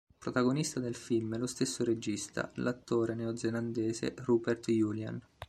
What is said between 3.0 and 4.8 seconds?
neozelandese Rupert